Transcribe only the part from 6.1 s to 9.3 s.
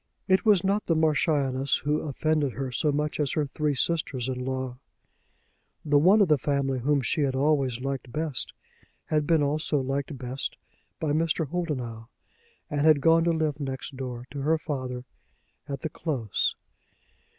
of the family whom she had always liked best had